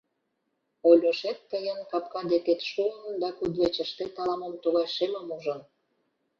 Ольошет 0.89 1.37
тыйын 1.49 1.79
капка 1.91 2.21
декет 2.31 2.61
шуын 2.71 2.97
да 3.21 3.29
кудывечыштет 3.37 4.13
ала-мо 4.21 4.47
тугай 4.63 4.87
шемым 4.95 5.27
ужын. 5.35 5.59